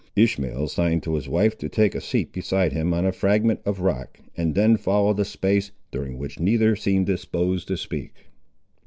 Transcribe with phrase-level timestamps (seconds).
[0.15, 3.81] Ishmael signed to his wife to take a seat beside him on a fragment of
[3.81, 8.25] rock, and then followed a space, during which neither seemed disposed to speak.